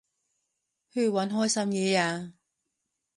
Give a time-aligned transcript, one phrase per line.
[0.89, 2.33] 去搵開心嘢吖